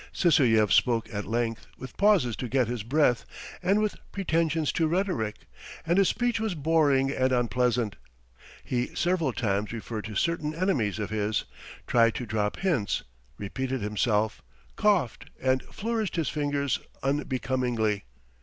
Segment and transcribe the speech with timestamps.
[0.11, 3.23] Sysoev spoke at length, with pauses to get his breath
[3.61, 5.35] and with pretensions to rhetoric,
[5.85, 7.97] and his speech was boring and unpleasant.
[8.63, 11.45] He several times referred to certain enemies of his,
[11.85, 13.03] tried to drop hints,
[13.37, 14.41] repeated himself,
[14.75, 18.05] coughed, and flourished his fingers unbecomingly.